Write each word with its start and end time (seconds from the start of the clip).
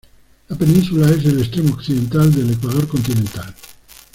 La 0.47 0.55
península 0.57 1.05
es 1.11 1.23
el 1.25 1.37
extremo 1.39 1.75
occidental 1.75 2.33
del 2.33 2.53
Ecuador 2.53 2.87
continental. 2.87 3.53